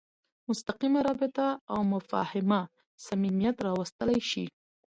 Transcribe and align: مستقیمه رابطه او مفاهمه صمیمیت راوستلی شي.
مستقیمه 0.49 0.99
رابطه 1.07 1.45
او 1.73 1.79
مفاهمه 1.93 2.61
صمیمیت 3.05 3.55
راوستلی 3.67 4.19
شي. 4.29 4.45